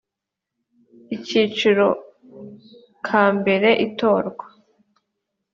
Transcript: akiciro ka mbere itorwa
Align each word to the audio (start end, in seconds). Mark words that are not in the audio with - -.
akiciro 1.15 1.87
ka 3.05 3.23
mbere 3.37 3.69
itorwa 3.85 4.45